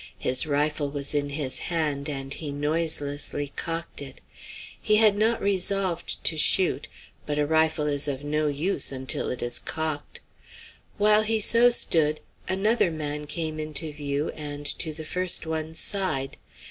His 0.17 0.47
rifle 0.47 0.89
was 0.89 1.13
in 1.13 1.29
his 1.29 1.59
hand 1.59 2.09
and 2.09 2.33
he 2.33 2.51
noiselessly 2.51 3.53
cocked 3.55 4.01
it. 4.01 4.19
He 4.81 4.95
had 4.95 5.15
not 5.15 5.39
resolved 5.39 6.23
to 6.23 6.37
shoot; 6.39 6.87
but 7.27 7.37
a 7.37 7.45
rifle 7.45 7.85
is 7.85 8.07
of 8.07 8.23
no 8.23 8.47
use 8.47 8.91
until 8.91 9.29
it 9.29 9.43
is 9.43 9.59
cocked. 9.59 10.19
While 10.97 11.21
he 11.21 11.39
so 11.39 11.69
stood, 11.69 12.19
another 12.49 12.89
man 12.89 13.27
came 13.27 13.59
into 13.59 13.91
view 13.93 14.29
and 14.29 14.65
to 14.79 14.91
the 14.91 15.05
first 15.05 15.45
one's 15.45 15.77
side. 15.77 16.37